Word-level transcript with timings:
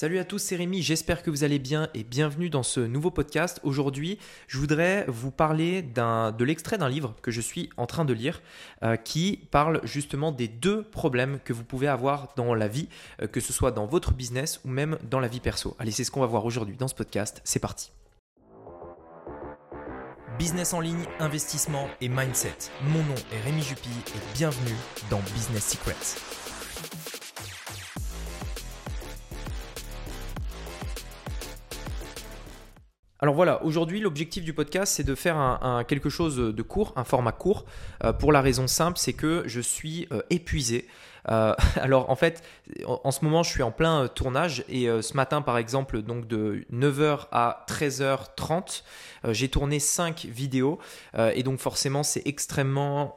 Salut 0.00 0.18
à 0.18 0.24
tous, 0.24 0.38
c'est 0.38 0.56
Rémi, 0.56 0.80
j'espère 0.80 1.22
que 1.22 1.28
vous 1.28 1.44
allez 1.44 1.58
bien 1.58 1.90
et 1.92 2.04
bienvenue 2.04 2.48
dans 2.48 2.62
ce 2.62 2.80
nouveau 2.80 3.10
podcast. 3.10 3.60
Aujourd'hui, 3.64 4.18
je 4.46 4.56
voudrais 4.56 5.04
vous 5.08 5.30
parler 5.30 5.82
de 5.82 6.42
l'extrait 6.42 6.78
d'un 6.78 6.88
livre 6.88 7.14
que 7.20 7.30
je 7.30 7.42
suis 7.42 7.68
en 7.76 7.84
train 7.84 8.06
de 8.06 8.14
lire 8.14 8.40
euh, 8.82 8.96
qui 8.96 9.46
parle 9.50 9.82
justement 9.84 10.32
des 10.32 10.48
deux 10.48 10.84
problèmes 10.84 11.38
que 11.44 11.52
vous 11.52 11.64
pouvez 11.64 11.86
avoir 11.86 12.28
dans 12.34 12.54
la 12.54 12.66
vie, 12.66 12.88
euh, 13.20 13.26
que 13.26 13.40
ce 13.40 13.52
soit 13.52 13.72
dans 13.72 13.84
votre 13.84 14.12
business 14.12 14.62
ou 14.64 14.68
même 14.68 14.96
dans 15.10 15.20
la 15.20 15.28
vie 15.28 15.38
perso. 15.38 15.76
Allez, 15.78 15.90
c'est 15.90 16.04
ce 16.04 16.10
qu'on 16.10 16.22
va 16.22 16.26
voir 16.26 16.46
aujourd'hui 16.46 16.78
dans 16.78 16.88
ce 16.88 16.94
podcast, 16.94 17.42
c'est 17.44 17.60
parti. 17.60 17.92
Business 20.38 20.72
en 20.72 20.80
ligne, 20.80 21.04
investissement 21.18 21.88
et 22.00 22.08
mindset. 22.08 22.56
Mon 22.84 23.02
nom 23.02 23.16
est 23.34 23.40
Rémi 23.44 23.60
Jupy 23.60 23.90
et 23.90 24.34
bienvenue 24.34 24.76
dans 25.10 25.20
Business 25.34 25.72
Secrets. 25.72 26.16
Alors 33.22 33.34
voilà, 33.34 33.62
aujourd'hui 33.64 34.00
l'objectif 34.00 34.44
du 34.44 34.54
podcast 34.54 34.94
c'est 34.94 35.04
de 35.04 35.14
faire 35.14 35.36
un, 35.36 35.84
quelque 35.84 36.08
chose 36.08 36.36
de 36.36 36.62
court, 36.62 36.94
un 36.96 37.04
format 37.04 37.32
court, 37.32 37.66
euh, 38.02 38.14
pour 38.14 38.32
la 38.32 38.40
raison 38.40 38.66
simple 38.66 38.98
c'est 38.98 39.12
que 39.12 39.42
je 39.46 39.60
suis 39.60 40.08
euh, 40.10 40.22
épuisé. 40.30 40.86
Euh, 41.28 41.54
alors 41.76 42.10
en 42.10 42.16
fait, 42.16 42.42
en, 42.86 43.10
ce 43.10 43.24
moment 43.24 43.42
je 43.42 43.50
suis 43.50 43.62
en 43.62 43.70
plein 43.70 44.08
tournage 44.08 44.64
et 44.68 44.86
ce 45.02 45.14
matin 45.14 45.42
par 45.42 45.58
exemple, 45.58 46.02
donc 46.02 46.26
de 46.26 46.64
9h 46.72 47.26
à 47.32 47.64
13h30, 47.68 48.82
j'ai 49.28 49.48
tourné 49.48 49.80
5 49.80 50.26
vidéos 50.30 50.78
et 51.34 51.42
donc 51.42 51.58
forcément 51.58 52.02
c'est 52.02 52.22
extrêmement 52.26 53.16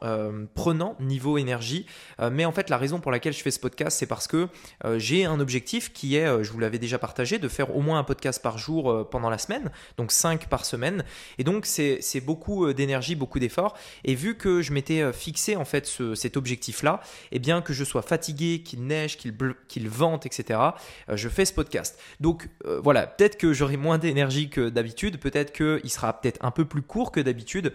prenant 0.54 0.96
niveau 1.00 1.38
énergie. 1.38 1.86
mais 2.32 2.44
en 2.44 2.52
fait 2.52 2.68
la 2.68 2.76
raison 2.76 3.00
pour 3.00 3.12
laquelle 3.12 3.32
je 3.32 3.42
fais 3.42 3.50
ce 3.50 3.60
podcast 3.60 3.98
c'est 3.98 4.06
parce 4.06 4.26
que 4.26 4.48
j'ai 4.96 5.24
un 5.24 5.40
objectif 5.40 5.92
qui 5.92 6.16
est, 6.16 6.44
je 6.44 6.52
vous 6.52 6.58
l'avais 6.58 6.78
déjà 6.78 6.98
partagé, 6.98 7.38
de 7.38 7.48
faire 7.48 7.74
au 7.74 7.80
moins 7.80 7.98
un 7.98 8.04
podcast 8.04 8.42
par 8.42 8.58
jour 8.58 9.08
pendant 9.08 9.30
la 9.30 9.38
semaine 9.38 9.70
donc 9.96 10.12
5 10.12 10.48
par 10.48 10.64
semaine. 10.64 11.04
Et 11.38 11.44
donc 11.44 11.66
c'est 11.66 12.20
beaucoup 12.20 12.66
euh, 12.66 12.74
d'énergie, 12.74 13.14
beaucoup 13.14 13.38
d'efforts. 13.38 13.76
Et 14.04 14.14
vu 14.14 14.36
que 14.36 14.62
je 14.62 14.72
m'étais 14.72 15.00
euh, 15.00 15.12
fixé 15.12 15.56
en 15.56 15.64
fait 15.64 15.90
cet 16.14 16.36
objectif-là, 16.36 17.00
et 17.30 17.36
eh 17.36 17.38
bien 17.38 17.62
que 17.62 17.72
je 17.72 17.84
sois 17.84 17.93
fatigué, 18.02 18.62
qu'il 18.62 18.86
neige, 18.86 19.16
qu'il 19.16 19.88
vente, 19.88 20.26
etc., 20.26 20.60
euh, 21.08 21.16
je 21.16 21.28
fais 21.28 21.44
ce 21.44 21.52
podcast. 21.52 21.98
Donc 22.20 22.48
voilà, 22.82 23.06
peut-être 23.06 23.36
que 23.36 23.52
j'aurai 23.52 23.76
moins 23.76 23.98
d'énergie 23.98 24.48
que 24.48 24.68
d'habitude, 24.68 25.18
peut-être 25.18 25.52
qu'il 25.52 25.90
sera 25.90 26.20
peut-être 26.20 26.44
un 26.44 26.50
peu 26.50 26.64
plus 26.64 26.82
court 26.82 27.12
que 27.12 27.20
d'habitude, 27.20 27.72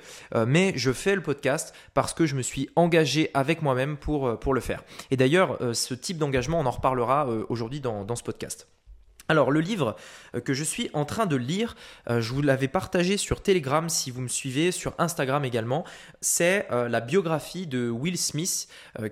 mais 0.48 0.74
je 0.76 0.92
fais 0.92 1.16
le 1.16 1.22
podcast 1.22 1.74
parce 1.94 2.14
que 2.14 2.26
je 2.26 2.36
me 2.36 2.42
suis 2.42 2.70
engagé 2.76 3.30
avec 3.34 3.62
moi-même 3.62 3.98
pour, 3.98 4.54
le 4.54 4.62
faire. 4.62 4.84
Et 5.12 5.18
d'ailleurs, 5.18 5.58
ce 5.74 5.94
type 5.94 6.18
d'engagement, 6.18 6.60
on 6.60 6.66
en 6.66 6.72
reparlera 6.72 7.28
aujourd'hui 7.50 7.82
dans 7.82 8.16
ce 8.16 8.24
podcast. 8.24 8.68
Alors 9.30 9.52
le 9.52 9.62
livre 9.62 9.96
euh, 10.36 10.42
que 10.42 10.56
je 10.56 10.64
suis 10.64 10.90
en 10.94 11.06
train 11.06 11.28
de 11.28 11.36
lire, 11.36 11.76
euh, 12.10 12.20
je 12.20 12.34
vous 12.34 12.42
l'avais 12.42 12.68
partagé 12.68 13.16
sur 13.16 13.44
Telegram 13.44 13.88
si 13.88 14.10
vous 14.10 14.22
me 14.22 14.28
suivez, 14.28 14.72
sur 14.72 14.96
Instagram 14.98 15.46
également, 15.46 15.86
c'est 16.20 16.66
euh, 16.72 16.90
la 16.90 17.00
biographie 17.00 17.68
de 17.68 17.90
Will 17.90 18.18
Smith 18.18 18.68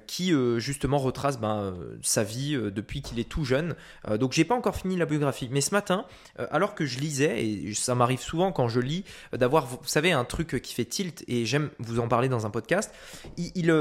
qui 0.07 0.33
justement 0.57 0.97
retrace 0.97 1.39
ben, 1.39 1.75
sa 2.01 2.23
vie 2.23 2.57
depuis 2.57 3.01
qu'il 3.01 3.19
est 3.19 3.29
tout 3.29 3.45
jeune. 3.45 3.75
donc 4.19 4.33
j'ai 4.33 4.43
pas 4.43 4.55
encore 4.55 4.75
fini 4.75 4.97
la 4.97 5.05
biographie, 5.05 5.47
mais 5.51 5.61
ce 5.61 5.71
matin, 5.71 6.05
alors 6.37 6.73
que 6.73 6.85
je 6.85 6.99
lisais, 6.99 7.45
et 7.45 7.73
ça 7.73 7.93
m'arrive 7.93 8.19
souvent 8.19 8.51
quand 8.51 8.67
je 8.67 8.79
lis, 8.79 9.03
d'avoir, 9.33 9.67
vous 9.67 9.77
savez, 9.83 10.11
un 10.11 10.25
truc 10.25 10.59
qui 10.61 10.73
fait 10.73 10.85
tilt, 10.85 11.23
et 11.27 11.45
j'aime 11.45 11.69
vous 11.79 11.99
en 11.99 12.07
parler 12.07 12.27
dans 12.27 12.45
un 12.45 12.49
podcast, 12.49 12.91
il, 13.37 13.73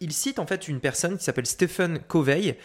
il, 0.00 0.12
cite 0.12 0.38
en 0.38 0.46
fait 0.46 0.68
une 0.68 0.80
personne 0.80 1.18
qui 1.18 1.24
s'appelle 1.24 1.46
Stephen 1.46 1.98
Covey, 2.00 2.58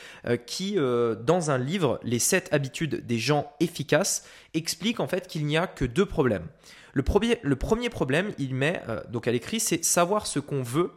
qui 0.45 0.75
dans 0.75 1.51
un 1.51 1.57
livre, 1.57 1.99
Les 2.03 2.19
7 2.19 2.49
habitudes 2.51 3.05
des 3.05 3.16
gens 3.17 3.51
efficaces, 3.59 4.25
explique 4.53 4.99
en 4.99 5.07
fait 5.07 5.27
qu'il 5.27 5.45
n'y 5.45 5.57
a 5.57 5.67
que 5.67 5.85
deux 5.85 6.05
problèmes. 6.05 6.47
Le 6.93 7.03
premier, 7.03 7.37
le 7.43 7.55
premier 7.55 7.89
problème, 7.89 8.33
il 8.37 8.55
met, 8.55 8.81
euh, 8.89 9.01
donc 9.09 9.27
à 9.27 9.31
l'écrit, 9.31 9.59
c'est 9.59 9.83
savoir 9.85 10.25
ce 10.25 10.39
qu'on 10.39 10.63
veut, 10.63 10.91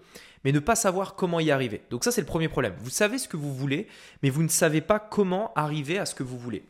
mais 0.44 0.52
ne 0.52 0.58
pas 0.58 0.76
savoir 0.76 1.14
comment 1.14 1.40
y 1.40 1.50
arriver. 1.50 1.82
Donc 1.90 2.04
ça, 2.04 2.10
c'est 2.10 2.22
le 2.22 2.26
premier 2.26 2.48
problème. 2.48 2.74
Vous 2.78 2.90
savez 2.90 3.18
ce 3.18 3.28
que 3.28 3.36
vous 3.36 3.54
voulez, 3.54 3.86
mais 4.22 4.30
vous 4.30 4.42
ne 4.42 4.48
savez 4.48 4.80
pas 4.80 4.98
comment 4.98 5.52
arriver 5.54 5.98
à 5.98 6.06
ce 6.06 6.14
que 6.14 6.22
vous 6.22 6.38
voulez. 6.38 6.64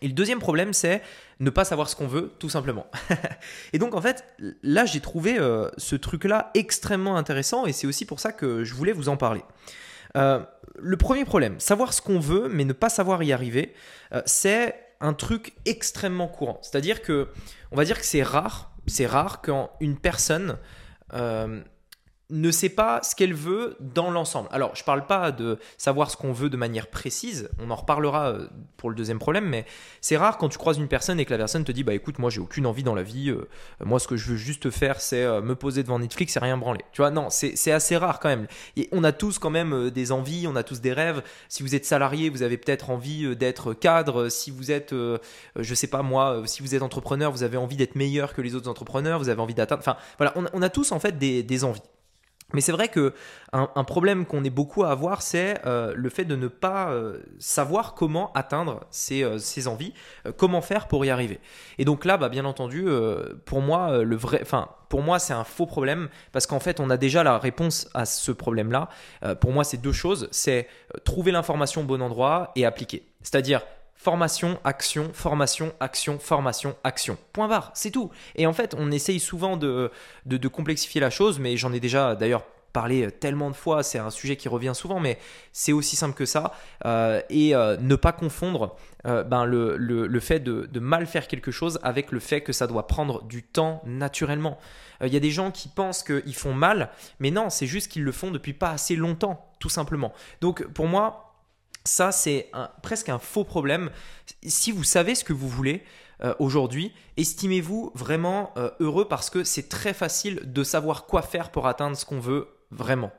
Et 0.00 0.06
le 0.06 0.12
deuxième 0.12 0.38
problème, 0.38 0.72
c'est 0.72 1.02
ne 1.40 1.50
pas 1.50 1.64
savoir 1.64 1.88
ce 1.88 1.96
qu'on 1.96 2.06
veut, 2.06 2.32
tout 2.38 2.48
simplement. 2.48 2.86
et 3.72 3.78
donc, 3.78 3.94
en 3.94 4.00
fait, 4.00 4.24
là, 4.62 4.84
j'ai 4.84 5.00
trouvé 5.00 5.38
euh, 5.38 5.70
ce 5.76 5.96
truc-là 5.96 6.50
extrêmement 6.54 7.16
intéressant, 7.16 7.66
et 7.66 7.72
c'est 7.72 7.86
aussi 7.86 8.04
pour 8.04 8.20
ça 8.20 8.32
que 8.32 8.64
je 8.64 8.74
voulais 8.74 8.92
vous 8.92 9.08
en 9.08 9.16
parler. 9.16 9.42
Euh, 10.16 10.40
le 10.80 10.96
premier 10.96 11.24
problème, 11.24 11.58
savoir 11.60 11.92
ce 11.92 12.00
qu'on 12.00 12.20
veut, 12.20 12.48
mais 12.48 12.64
ne 12.64 12.72
pas 12.72 12.88
savoir 12.88 13.22
y 13.22 13.32
arriver, 13.32 13.74
c'est 14.26 14.74
un 15.00 15.12
truc 15.12 15.54
extrêmement 15.64 16.28
courant. 16.28 16.60
C'est-à-dire 16.62 17.02
que, 17.02 17.28
on 17.72 17.76
va 17.76 17.84
dire 17.84 17.98
que 17.98 18.04
c'est 18.04 18.22
rare, 18.22 18.72
c'est 18.86 19.06
rare 19.06 19.42
quand 19.42 19.70
une 19.80 19.98
personne 19.98 20.56
euh, 21.14 21.62
ne 22.30 22.50
sait 22.50 22.68
pas 22.68 23.00
ce 23.02 23.16
qu'elle 23.16 23.32
veut 23.32 23.76
dans 23.80 24.10
l'ensemble. 24.10 24.48
Alors, 24.52 24.74
je 24.74 24.82
ne 24.82 24.84
parle 24.84 25.06
pas 25.06 25.32
de 25.32 25.58
savoir 25.78 26.10
ce 26.10 26.16
qu'on 26.16 26.32
veut 26.32 26.50
de 26.50 26.58
manière 26.58 26.88
précise, 26.88 27.48
on 27.58 27.70
en 27.70 27.76
reparlera 27.76 28.28
euh, 28.28 28.48
pour 28.76 28.90
le 28.90 28.96
deuxième 28.96 29.18
problème, 29.18 29.46
mais 29.46 29.64
c'est 30.02 30.18
rare 30.18 30.36
quand 30.36 30.50
tu 30.50 30.58
croises 30.58 30.76
une 30.76 30.88
personne 30.88 31.18
et 31.20 31.24
que 31.24 31.30
la 31.30 31.38
personne 31.38 31.64
te 31.64 31.72
dit 31.72 31.84
Bah 31.84 31.94
écoute, 31.94 32.18
moi 32.18 32.28
j'ai 32.28 32.40
aucune 32.40 32.66
envie 32.66 32.82
dans 32.82 32.94
la 32.94 33.02
vie, 33.02 33.30
euh, 33.30 33.48
moi 33.82 33.98
ce 33.98 34.06
que 34.06 34.16
je 34.16 34.30
veux 34.30 34.36
juste 34.36 34.68
faire, 34.68 35.00
c'est 35.00 35.24
euh, 35.24 35.40
me 35.40 35.54
poser 35.54 35.82
devant 35.82 35.98
Netflix 35.98 36.36
et 36.36 36.40
rien 36.40 36.58
branler. 36.58 36.84
Tu 36.92 37.00
vois, 37.00 37.10
non, 37.10 37.28
c'est 37.30 37.72
assez 37.72 37.96
rare 37.96 38.20
quand 38.20 38.28
même. 38.28 38.46
Et 38.76 38.88
on 38.92 39.04
a 39.04 39.12
tous 39.12 39.38
quand 39.38 39.50
même 39.50 39.90
des 39.90 40.12
envies, 40.12 40.46
on 40.46 40.56
a 40.56 40.62
tous 40.62 40.80
des 40.80 40.92
rêves. 40.92 41.22
Si 41.48 41.62
vous 41.62 41.74
êtes 41.74 41.86
salarié, 41.86 42.28
vous 42.28 42.42
avez 42.42 42.58
peut-être 42.58 42.90
envie 42.90 43.36
d'être 43.36 43.72
cadre. 43.72 44.28
Si 44.28 44.50
vous 44.50 44.70
êtes, 44.70 44.92
je 44.92 45.74
sais 45.74 45.86
pas 45.86 46.02
moi, 46.02 46.42
si 46.46 46.62
vous 46.62 46.74
êtes 46.74 46.82
entrepreneur, 46.82 47.32
vous 47.32 47.42
avez 47.42 47.56
envie 47.56 47.76
d'être 47.76 47.94
meilleur 47.94 48.34
que 48.34 48.42
les 48.42 48.54
autres 48.54 48.68
entrepreneurs, 48.68 49.18
vous 49.18 49.28
avez 49.28 49.40
envie 49.40 49.54
d'atteindre. 49.54 49.80
Enfin, 49.80 49.96
voilà, 50.18 50.34
on, 50.52 50.62
a 50.62 50.68
tous 50.68 50.92
en 50.92 51.00
fait 51.00 51.18
des 51.18 51.64
envies. 51.64 51.80
Mais 52.54 52.62
c'est 52.62 52.72
vrai 52.72 52.88
que 52.88 53.12
un, 53.52 53.84
problème 53.84 54.24
qu'on 54.24 54.42
est 54.42 54.50
beaucoup 54.50 54.84
à 54.84 54.90
avoir, 54.90 55.20
c'est 55.20 55.60
euh, 55.66 55.92
le 55.94 56.08
fait 56.08 56.24
de 56.24 56.34
ne 56.34 56.48
pas 56.48 56.90
euh, 56.90 57.18
savoir 57.38 57.94
comment 57.94 58.32
atteindre 58.32 58.86
ses, 58.90 59.22
euh, 59.22 59.38
envies, 59.66 59.92
comment 60.38 60.62
faire 60.62 60.88
pour 60.88 61.04
y 61.04 61.10
arriver. 61.10 61.40
Et 61.76 61.84
donc 61.84 62.06
là, 62.06 62.16
bah, 62.16 62.30
bien 62.30 62.46
entendu, 62.46 62.86
pour 63.44 63.60
moi, 63.60 63.98
le 63.98 64.16
vrai, 64.16 64.40
enfin, 64.42 64.68
pour 64.88 65.02
moi, 65.02 65.18
c'est 65.18 65.34
un 65.34 65.44
faux 65.44 65.66
problème 65.66 66.08
parce 66.32 66.46
qu'en 66.46 66.60
fait, 66.60 66.80
on 66.80 66.88
a 66.88 66.96
déjà 66.96 67.22
la 67.22 67.38
réponse 67.38 67.90
à 67.92 68.06
ce 68.06 68.32
problème-là. 68.32 68.88
pour 69.40 69.52
moi, 69.52 69.64
c'est 69.64 69.76
deux 69.76 69.92
choses 69.92 70.28
c'est 70.30 70.68
trouver 71.04 71.32
l'information 71.32 71.82
au 71.82 71.84
bon 71.84 72.00
endroit 72.00 72.52
et 72.56 72.64
appliquer. 72.64 73.06
C'est-à-dire 73.22 73.62
Formation, 74.00 74.60
action, 74.62 75.10
formation, 75.12 75.72
action, 75.80 76.20
formation, 76.20 76.76
action. 76.84 77.18
Point 77.32 77.48
barre, 77.48 77.72
c'est 77.74 77.90
tout. 77.90 78.10
Et 78.36 78.46
en 78.46 78.52
fait, 78.52 78.76
on 78.78 78.92
essaye 78.92 79.18
souvent 79.18 79.56
de, 79.56 79.90
de, 80.24 80.48
complexifier 80.48 81.00
la 81.00 81.10
chose, 81.10 81.40
mais 81.40 81.56
j'en 81.56 81.72
ai 81.72 81.80
déjà 81.80 82.14
d'ailleurs 82.14 82.44
parlé 82.72 83.10
tellement 83.10 83.50
de 83.50 83.56
fois, 83.56 83.82
c'est 83.82 83.98
un 83.98 84.10
sujet 84.10 84.36
qui 84.36 84.48
revient 84.48 84.70
souvent, 84.72 85.00
mais 85.00 85.18
c'est 85.52 85.72
aussi 85.72 85.96
simple 85.96 86.14
que 86.14 86.26
ça. 86.26 86.52
Euh, 86.84 87.20
et 87.28 87.56
euh, 87.56 87.76
ne 87.78 87.96
pas 87.96 88.12
confondre 88.12 88.76
euh, 89.04 89.24
ben, 89.24 89.44
le, 89.44 89.76
le, 89.76 90.06
le, 90.06 90.20
fait 90.20 90.38
de, 90.38 90.68
de, 90.70 90.78
mal 90.78 91.08
faire 91.08 91.26
quelque 91.26 91.50
chose 91.50 91.80
avec 91.82 92.12
le 92.12 92.20
fait 92.20 92.40
que 92.42 92.52
ça 92.52 92.68
doit 92.68 92.86
prendre 92.86 93.24
du 93.24 93.42
temps 93.42 93.82
naturellement. 93.84 94.58
Il 95.04 95.12
y 95.12 95.16
a 95.16 95.20
des 95.20 95.32
gens 95.32 95.50
qui 95.50 95.68
pensent 95.68 96.04
qu'ils 96.04 96.36
font 96.36 96.54
mal, 96.54 96.90
mais 97.18 97.32
non, 97.32 97.50
c'est 97.50 97.66
juste 97.66 97.90
qu'ils 97.90 98.04
le 98.04 98.12
font 98.12 98.30
depuis 98.30 98.52
pas 98.52 98.70
assez 98.70 98.94
longtemps, 98.94 99.48
tout 99.58 99.68
simplement. 99.68 100.12
Donc 100.40 100.64
pour 100.68 100.86
moi, 100.86 101.27
ça, 101.88 102.12
c'est 102.12 102.50
presque 102.82 103.08
un 103.08 103.18
faux 103.18 103.44
problème. 103.44 103.90
Si 104.46 104.72
vous 104.72 104.84
savez 104.84 105.14
ce 105.14 105.24
que 105.24 105.32
vous 105.32 105.48
voulez 105.48 105.82
euh, 106.22 106.34
aujourd'hui, 106.38 106.92
estimez-vous 107.16 107.92
vraiment 107.94 108.52
euh, 108.56 108.70
heureux 108.80 109.08
parce 109.08 109.30
que 109.30 109.42
c'est 109.42 109.68
très 109.68 109.94
facile 109.94 110.42
de 110.44 110.62
savoir 110.64 111.06
quoi 111.06 111.22
faire 111.22 111.50
pour 111.50 111.66
atteindre 111.66 111.96
ce 111.96 112.04
qu'on 112.04 112.20
veut 112.20 112.48
vraiment. 112.70 113.10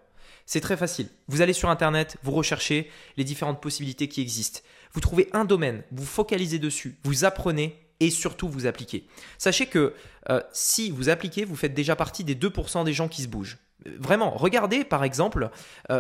C'est 0.46 0.62
très 0.62 0.78
facile. 0.78 1.10
Vous 1.28 1.42
allez 1.42 1.54
sur 1.54 1.70
Internet, 1.70 2.18
vous 2.24 2.32
recherchez 2.32 2.90
les 3.18 3.24
différentes 3.24 3.62
possibilités 3.62 4.08
qui 4.08 4.22
existent. 4.22 4.62
Vous 4.94 5.00
trouvez 5.02 5.30
un 5.34 5.46
domaine, 5.46 5.84
vous 5.92 6.06
focalisez 6.06 6.60
dessus, 6.60 6.98
vous 7.04 7.26
apprenez 7.26 7.80
et 8.00 8.10
surtout 8.10 8.50
vous 8.50 8.66
appliquez. 8.66 9.08
Sachez 9.38 9.66
que 9.66 9.94
euh, 10.30 10.42
si 10.52 10.92
vous 10.92 11.10
appliquez, 11.10 11.46
vous 11.46 11.56
faites 11.56 11.74
déjà 11.74 11.96
partie 11.96 12.24
des 12.24 12.36
2% 12.36 12.84
des 12.84 12.94
gens 12.94 13.08
qui 13.08 13.24
se 13.24 13.28
bougent. 13.28 13.58
Vraiment, 13.86 14.32
regardez 14.32 14.84
par 14.84 15.04
exemple 15.04 15.50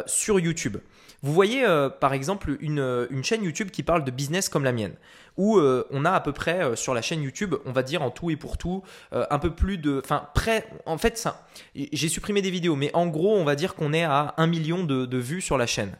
sur 0.05 0.39
YouTube. 0.39 0.77
Vous 1.21 1.33
voyez 1.33 1.65
euh, 1.65 1.89
par 1.89 2.13
exemple 2.13 2.51
euh, 2.51 3.07
une, 3.09 3.23
chaîne 3.23 3.43
YouTube 3.43 3.71
qui 3.71 3.83
parle 3.83 4.05
de 4.05 4.11
business 4.11 4.47
comme 4.47 4.63
la 4.63 4.71
mienne, 4.71 4.93
où 5.35 5.57
euh, 5.57 5.85
on 5.91 6.05
a 6.05 6.11
à 6.11 6.21
peu 6.21 6.31
près 6.31 6.75
sur 6.75 6.93
la 6.93 7.01
chaîne 7.01 7.21
YouTube, 7.21 7.55
on 7.65 7.73
va 7.73 7.83
dire 7.83 8.01
en 8.01 8.09
tout 8.09 8.31
et 8.31 8.37
pour 8.37 8.57
tout, 8.57 8.83
un 9.11 9.39
peu 9.39 9.51
plus 9.51 9.77
de... 9.77 10.01
Enfin, 10.03 10.29
près... 10.33 10.65
En 10.85 10.97
fait, 10.97 11.17
ça, 11.17 11.47
j'ai 11.75 12.09
supprimé 12.09 12.41
des 12.41 12.51
vidéos, 12.51 12.75
mais 12.75 12.91
en 12.93 13.07
gros, 13.07 13.35
on 13.35 13.43
va 13.43 13.55
dire 13.55 13.75
qu'on 13.75 13.93
est 13.93 14.03
à 14.03 14.33
un 14.37 14.47
million 14.47 14.83
de, 14.83 15.05
de 15.05 15.17
vues 15.17 15.41
sur 15.41 15.57
la 15.57 15.65
chaîne. 15.65 15.95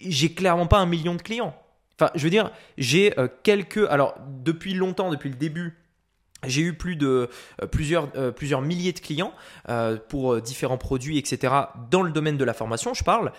j'ai 0.00 0.34
clairement 0.34 0.66
pas 0.66 0.78
un 0.78 0.86
million 0.86 1.14
de 1.14 1.22
clients. 1.22 1.54
Enfin, 1.98 2.10
je 2.14 2.24
veux 2.24 2.30
dire, 2.30 2.50
j'ai 2.76 3.14
quelques... 3.42 3.86
Alors, 3.88 4.16
depuis 4.42 4.74
longtemps, 4.74 5.10
depuis 5.10 5.30
le 5.30 5.36
début 5.36 5.78
j'ai 6.46 6.62
eu 6.62 6.74
plus 6.74 6.96
de 6.96 7.28
euh, 7.62 7.66
plusieurs, 7.66 8.08
euh, 8.16 8.30
plusieurs 8.30 8.60
milliers 8.60 8.92
de 8.92 9.00
clients 9.00 9.32
euh, 9.68 9.96
pour 10.08 10.40
différents 10.40 10.78
produits, 10.78 11.18
etc. 11.18 11.52
Dans 11.90 12.02
le 12.02 12.10
domaine 12.10 12.36
de 12.36 12.44
la 12.44 12.54
formation, 12.54 12.94
je 12.94 13.04
parle. 13.04 13.32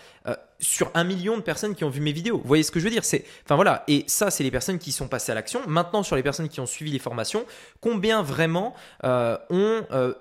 Sur 0.60 0.90
un 0.94 1.04
million 1.04 1.38
de 1.38 1.42
personnes 1.42 1.76
qui 1.76 1.84
ont 1.84 1.90
vu 1.90 2.02
mes 2.02 2.12
vidéos. 2.12 2.38
Vous 2.38 2.48
voyez 2.48 2.64
ce 2.64 2.72
que 2.72 2.80
je 2.80 2.86
veux 2.86 2.92
dire? 2.92 3.04
C'est, 3.04 3.26
enfin 3.44 3.56
voilà. 3.56 3.84
Et 3.88 4.04
ça, 4.08 4.32
c'est 4.32 4.44
les 4.44 4.52
personnes 4.52 4.80
qui 4.80 4.92
sont 4.92 5.08
passées 5.08 5.32
à 5.32 5.36
l'action. 5.36 5.62
Maintenant, 5.68 6.04
sur 6.04 6.16
les 6.16 6.24
personnes 6.24 6.50
qui 6.50 6.60
ont 6.60 6.66
suivi 6.66 6.92
les 6.92 7.00
formations, 7.00 7.46
combien 7.82 8.22
vraiment 8.22 8.74
euh, 9.04 9.38
euh, 9.52 10.14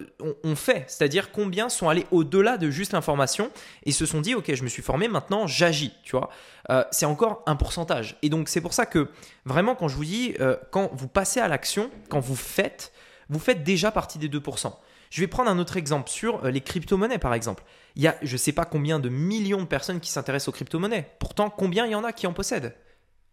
ont, 0.42 0.56
fait? 0.56 0.84
C'est-à-dire 0.88 1.30
combien 1.30 1.68
sont 1.68 1.88
allés 1.88 2.06
au-delà 2.10 2.56
de 2.56 2.70
juste 2.70 2.92
l'information 2.92 3.50
et 3.84 3.92
se 3.92 4.06
sont 4.06 4.20
dit, 4.20 4.34
ok, 4.34 4.54
je 4.54 4.62
me 4.64 4.68
suis 4.68 4.82
formé, 4.82 5.08
maintenant 5.08 5.46
j'agis. 5.46 5.92
Tu 6.02 6.16
vois? 6.16 6.30
Euh, 6.70 6.84
C'est 6.90 7.06
encore 7.06 7.42
un 7.46 7.56
pourcentage. 7.56 8.16
Et 8.22 8.28
donc 8.28 8.48
c'est 8.48 8.60
pour 8.60 8.74
ça 8.74 8.86
que 8.86 9.08
vraiment, 9.44 9.74
quand 9.74 9.88
je 9.88 9.96
vous 9.96 10.04
dis, 10.04 10.34
quand 10.70 10.90
vous 10.92 11.08
passez 11.08 11.40
à 11.40 11.48
l'action, 11.48 11.90
quand 12.08 12.20
vous 12.20 12.36
faites, 12.36 12.92
vous 13.28 13.38
faites 13.38 13.62
déjà 13.62 13.90
partie 13.90 14.18
des 14.18 14.28
2%. 14.28 14.72
Je 15.10 15.20
vais 15.20 15.26
prendre 15.26 15.50
un 15.50 15.58
autre 15.58 15.76
exemple 15.76 16.10
sur 16.10 16.44
les 16.46 16.60
crypto-monnaies, 16.60 17.18
par 17.18 17.34
exemple. 17.34 17.62
Il 17.96 18.02
y 18.02 18.08
a 18.08 18.16
je 18.22 18.32
ne 18.32 18.38
sais 18.38 18.52
pas 18.52 18.64
combien 18.64 18.98
de 18.98 19.08
millions 19.08 19.60
de 19.60 19.66
personnes 19.66 20.00
qui 20.00 20.10
s'intéressent 20.10 20.48
aux 20.48 20.52
crypto-monnaies. 20.52 21.08
Pourtant, 21.18 21.50
combien 21.50 21.86
il 21.86 21.92
y 21.92 21.94
en 21.94 22.04
a 22.04 22.12
qui 22.12 22.26
en 22.26 22.32
possèdent? 22.32 22.74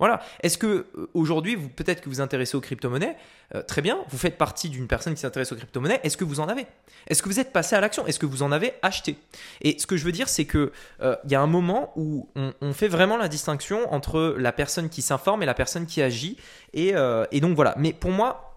Voilà. 0.01 0.19
Est-ce 0.41 0.57
que 0.57 0.87
euh, 0.97 1.11
aujourd'hui, 1.13 1.53
vous 1.53 1.69
peut-être 1.69 2.01
que 2.01 2.09
vous 2.09 2.21
intéressez 2.21 2.57
aux 2.57 2.61
crypto-monnaies 2.61 3.15
euh, 3.53 3.61
Très 3.61 3.83
bien. 3.83 3.99
Vous 4.09 4.17
faites 4.17 4.35
partie 4.35 4.67
d'une 4.67 4.87
personne 4.87 5.13
qui 5.13 5.21
s'intéresse 5.21 5.51
aux 5.51 5.55
crypto-monnaies. 5.55 5.99
Est-ce 6.03 6.17
que 6.17 6.23
vous 6.23 6.39
en 6.39 6.47
avez? 6.47 6.65
Est-ce 7.05 7.21
que 7.21 7.29
vous 7.29 7.39
êtes 7.39 7.53
passé 7.53 7.75
à 7.75 7.81
l'action? 7.81 8.07
Est-ce 8.07 8.17
que 8.17 8.25
vous 8.25 8.41
en 8.41 8.51
avez 8.51 8.73
acheté? 8.81 9.19
Et 9.61 9.77
ce 9.77 9.85
que 9.85 9.97
je 9.97 10.03
veux 10.03 10.11
dire, 10.11 10.27
c'est 10.27 10.45
que 10.45 10.71
euh, 11.01 11.15
il 11.25 11.31
y 11.31 11.35
a 11.35 11.41
un 11.41 11.45
moment 11.45 11.93
où 11.95 12.29
on, 12.35 12.73
fait 12.73 12.87
vraiment 12.87 13.15
la 13.15 13.27
distinction 13.27 13.93
entre 13.93 14.35
la 14.39 14.51
personne 14.51 14.89
qui 14.89 15.03
s'informe 15.03 15.43
et 15.43 15.45
la 15.45 15.53
personne 15.53 15.85
qui 15.85 16.01
agit. 16.01 16.35
Et, 16.73 16.95
et 17.31 17.41
donc 17.41 17.55
voilà. 17.55 17.75
Mais 17.77 17.93
pour 17.93 18.09
moi, 18.09 18.50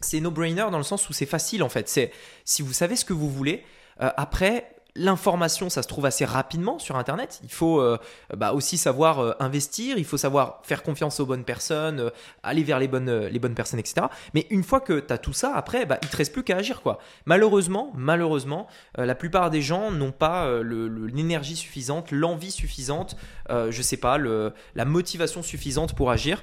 c'est 0.00 0.20
no-brainer 0.20 0.66
dans 0.70 0.78
le 0.78 0.84
sens 0.84 1.08
où 1.08 1.12
c'est 1.12 1.26
facile 1.26 1.62
en 1.62 1.68
fait. 1.68 1.88
C'est 1.88 2.12
si 2.44 2.62
vous 2.62 2.72
savez 2.72 2.96
ce 2.96 3.04
que 3.04 3.12
vous 3.12 3.30
voulez. 3.30 3.64
après, 3.98 4.79
L'information, 4.96 5.70
ça 5.70 5.82
se 5.82 5.88
trouve 5.88 6.06
assez 6.06 6.24
rapidement 6.24 6.78
sur 6.78 6.96
Internet. 6.96 7.40
Il 7.44 7.50
faut 7.50 7.80
euh, 7.80 7.98
bah, 8.36 8.52
aussi 8.52 8.76
savoir 8.76 9.20
euh, 9.20 9.32
investir, 9.38 9.98
il 9.98 10.04
faut 10.04 10.16
savoir 10.16 10.60
faire 10.64 10.82
confiance 10.82 11.20
aux 11.20 11.26
bonnes 11.26 11.44
personnes, 11.44 12.00
euh, 12.00 12.10
aller 12.42 12.64
vers 12.64 12.78
les 12.78 12.88
bonnes, 12.88 13.26
les 13.26 13.38
bonnes 13.38 13.54
personnes, 13.54 13.78
etc. 13.78 14.06
Mais 14.34 14.46
une 14.50 14.64
fois 14.64 14.80
que 14.80 14.98
tu 14.98 15.12
as 15.12 15.18
tout 15.18 15.32
ça, 15.32 15.54
après, 15.54 15.86
bah, 15.86 15.98
il 16.02 16.08
te 16.08 16.16
reste 16.16 16.32
plus 16.32 16.42
qu'à 16.42 16.56
agir. 16.56 16.82
quoi. 16.82 16.98
Malheureusement, 17.26 17.92
malheureusement, 17.94 18.66
la 18.96 19.14
plupart 19.14 19.50
des 19.50 19.62
gens 19.62 19.90
n'ont 19.90 20.12
pas 20.12 20.48
l'énergie 20.62 21.56
suffisante, 21.56 22.10
l'envie 22.10 22.50
suffisante, 22.50 23.16
je 23.48 23.82
sais 23.82 23.96
pas, 23.96 24.18
la 24.18 24.84
motivation 24.84 25.42
suffisante 25.42 25.94
pour 25.94 26.10
agir. 26.10 26.42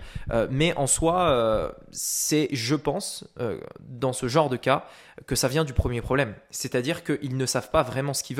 mais 0.49 0.73
en 0.75 0.87
soi, 0.87 1.75
c'est, 1.91 2.49
je 2.51 2.75
pense, 2.75 3.25
dans 3.79 4.13
ce 4.13 4.27
genre 4.27 4.49
de 4.49 4.57
cas, 4.57 4.85
que 5.25 5.35
ça 5.35 5.47
vient 5.47 5.63
du 5.63 5.73
premier 5.73 6.01
problème. 6.01 6.35
C'est-à-dire 6.51 7.03
qu'ils 7.03 7.37
ne 7.37 7.45
savent 7.45 7.71
pas 7.71 7.83
vraiment 7.83 8.13
ce 8.13 8.23
qu'ils 8.23 8.36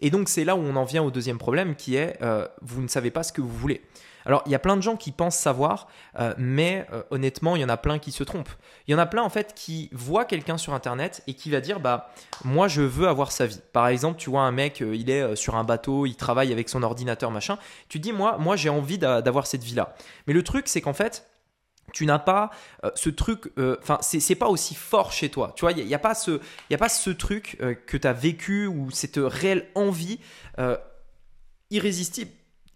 Et 0.00 0.10
donc 0.10 0.28
c'est 0.28 0.44
là 0.44 0.56
où 0.56 0.60
on 0.60 0.76
en 0.76 0.84
vient 0.84 1.02
au 1.02 1.10
deuxième 1.10 1.38
problème 1.38 1.74
qui 1.76 1.96
est 1.96 2.16
euh, 2.22 2.46
vous 2.62 2.82
ne 2.82 2.88
savez 2.88 3.10
pas 3.10 3.22
ce 3.22 3.32
que 3.32 3.40
vous 3.40 3.48
voulez. 3.48 3.82
Alors 4.26 4.42
il 4.44 4.52
y 4.52 4.54
a 4.54 4.58
plein 4.58 4.76
de 4.76 4.82
gens 4.82 4.96
qui 4.96 5.12
pensent 5.12 5.36
savoir, 5.36 5.88
euh, 6.18 6.34
mais 6.36 6.86
euh, 6.92 7.02
honnêtement 7.10 7.56
il 7.56 7.62
y 7.62 7.64
en 7.64 7.70
a 7.70 7.76
plein 7.76 7.98
qui 7.98 8.12
se 8.12 8.22
trompent. 8.22 8.50
Il 8.86 8.92
y 8.92 8.94
en 8.94 8.98
a 8.98 9.06
plein 9.06 9.22
en 9.22 9.30
fait 9.30 9.54
qui 9.54 9.88
voient 9.92 10.24
quelqu'un 10.24 10.58
sur 10.58 10.74
internet 10.74 11.22
et 11.26 11.34
qui 11.34 11.50
va 11.50 11.60
dire 11.60 11.80
bah 11.80 12.10
moi 12.44 12.68
je 12.68 12.82
veux 12.82 13.08
avoir 13.08 13.32
sa 13.32 13.46
vie. 13.46 13.60
Par 13.72 13.88
exemple 13.88 14.18
tu 14.18 14.30
vois 14.30 14.42
un 14.42 14.52
mec 14.52 14.80
il 14.80 15.10
est 15.10 15.36
sur 15.36 15.56
un 15.56 15.64
bateau, 15.64 16.06
il 16.06 16.16
travaille 16.16 16.52
avec 16.52 16.68
son 16.68 16.82
ordinateur 16.82 17.30
machin. 17.30 17.58
Tu 17.88 17.98
dis 17.98 18.12
moi 18.12 18.36
moi 18.38 18.56
j'ai 18.56 18.68
envie 18.68 18.98
d'avoir 18.98 19.46
cette 19.46 19.64
vie 19.64 19.74
là. 19.74 19.94
Mais 20.26 20.32
le 20.32 20.42
truc 20.42 20.68
c'est 20.68 20.80
qu'en 20.80 20.94
fait 20.94 21.29
tu 21.92 22.06
n'as 22.06 22.18
pas 22.18 22.50
euh, 22.84 22.90
ce 22.94 23.10
truc, 23.10 23.52
euh, 23.58 23.76
enfin, 23.82 23.98
c'est 24.00 24.34
pas 24.34 24.48
aussi 24.48 24.74
fort 24.74 25.12
chez 25.12 25.28
toi. 25.28 25.52
Tu 25.56 25.62
vois, 25.62 25.72
il 25.72 25.86
n'y 25.86 25.94
a, 25.94 25.98
pas 25.98 26.14
ce, 26.14 26.40
y 26.70 26.74
a 26.74 26.78
pas 26.78 26.88
ce 26.88 27.10
truc 27.10 27.56
euh, 27.60 27.74
que 27.74 27.96
tu 27.96 28.06
as 28.06 28.12
vécu 28.12 28.66
ou 28.66 28.90
cette 28.90 29.18
réelle 29.18 29.68
envie 29.74 30.18
irrésistible, 31.70 32.32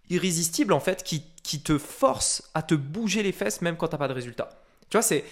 irrésistible 0.09 0.73
en 0.73 0.81
fait, 0.81 1.03
qui, 1.03 1.25
qui, 1.43 1.63
te 1.63 1.79
force 1.79 2.51
à 2.55 2.63
te 2.63 2.75
bouger 2.75 3.23
les 3.23 3.33
fesses 3.33 3.61
même 3.61 3.77
quand 3.77 3.89
tu 3.89 3.95
n'as 3.95 3.99
pas 3.99 4.09
de 4.09 4.13
résultat. 4.13 4.51
Tu 4.89 4.97
vois, 4.97 5.03
c'est, 5.03 5.25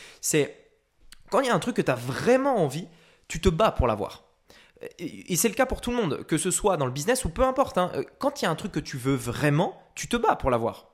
quand 1.31 1.41
il 1.41 1.47
y 1.47 1.51
a 1.51 1.55
un 1.55 1.61
truc 1.61 1.77
que 1.77 1.83
tu 1.83 1.91
as 1.91 1.97
vraiment 1.97 2.57
envie, 2.57 2.89
tu 3.29 3.41
te 3.41 3.49
bats 3.49 3.71
pour 3.71 3.87
l'avoir. 3.87 4.25
Et, 4.99 5.37
c'est 5.37 5.49
le 5.49 5.55
cas 5.55 5.67
pour 5.67 5.81
tout 5.81 5.91
le 5.91 5.97
monde, 5.97 6.25
que 6.25 6.37
ce 6.37 6.51
soit 6.51 6.77
dans 6.77 6.87
le 6.87 6.93
business 6.93 7.25
ou 7.25 7.31
peu 7.31 7.45
importe. 7.45 7.79
Hein. 7.79 7.93
Quand 8.19 8.43
il 8.43 8.45
y 8.45 8.49
a 8.49 8.51
un 8.51 8.57
truc 8.57 8.73
que 8.73 8.81
tu 8.81 8.97
veux 8.97 9.15
vraiment, 9.15 9.81
tu 9.95 10.09
te 10.09 10.17
bats 10.17 10.37
pour 10.37 10.51
l'avoir. 10.51 10.92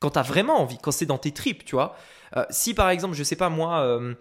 Quand 0.00 0.10
tu 0.10 0.18
as 0.18 0.22
vraiment 0.22 0.60
envie, 0.60 0.78
quand 0.78 0.90
c'est 0.92 1.06
dans 1.06 1.18
tes 1.18 1.32
tripes, 1.32 1.64
tu 1.64 1.74
vois. 1.74 1.94
Euh, 2.36 2.44
si 2.50 2.74
par 2.74 2.90
exemple, 2.90 3.14
je 3.14 3.22
sais 3.22 3.36
pas 3.36 3.48
moi, 3.48 3.80
euh, 3.80 4.14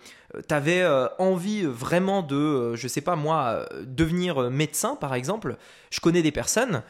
tu 0.48 0.54
avais 0.54 0.82
euh, 0.82 1.08
envie 1.20 1.64
vraiment 1.64 2.22
de, 2.24 2.76
je 2.76 2.88
sais 2.88 3.02
pas 3.02 3.16
moi, 3.16 3.66
devenir 3.84 4.50
médecin 4.50 4.96
par 4.96 5.14
exemple, 5.14 5.58
je 5.92 6.00
connais 6.00 6.22
des 6.22 6.32
personnes 6.32 6.84